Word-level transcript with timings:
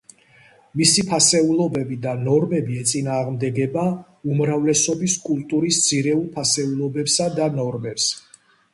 მისი 0.79 1.03
ფასეულობები 1.11 1.97
და 2.05 2.13
ნორმები 2.21 2.79
ეწინააღმდეგება 2.85 3.85
უმრავლესობის 4.33 5.21
კულტურის 5.29 5.83
ძირეულ 5.91 6.29
ფასეულობებსა 6.39 7.33
და 7.41 7.55
ნორმებს. 7.63 8.13